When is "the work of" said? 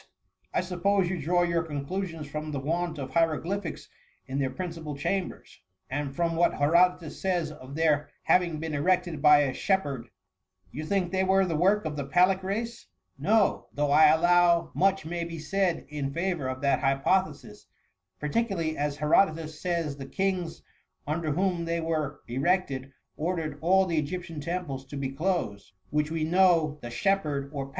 11.45-11.97